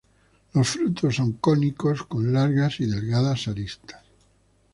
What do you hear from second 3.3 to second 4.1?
aristas.